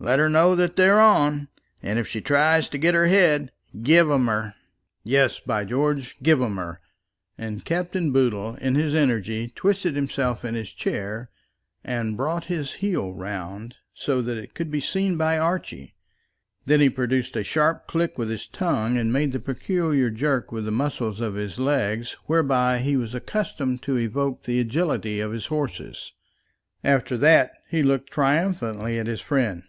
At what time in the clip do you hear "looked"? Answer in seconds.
27.82-28.12